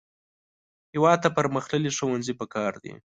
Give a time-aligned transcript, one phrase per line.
[0.93, 2.93] هېواد ته پرمختللي ښوونځي پکار دي